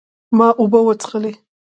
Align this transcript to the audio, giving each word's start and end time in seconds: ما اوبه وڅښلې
ما 0.37 0.47
اوبه 0.59 0.79
وڅښلې 0.85 1.31